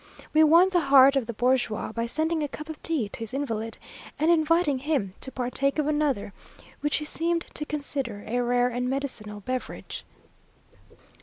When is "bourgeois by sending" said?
1.33-2.41